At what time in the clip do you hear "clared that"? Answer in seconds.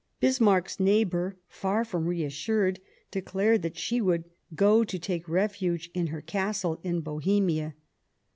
3.21-3.77